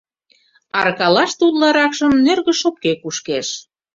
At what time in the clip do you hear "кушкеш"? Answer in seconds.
3.01-3.47